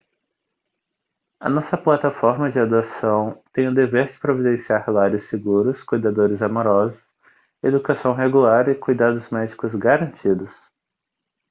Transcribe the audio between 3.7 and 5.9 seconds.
dever de providenciar lares seguros